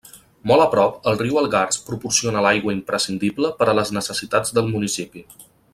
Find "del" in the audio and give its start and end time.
4.59-4.73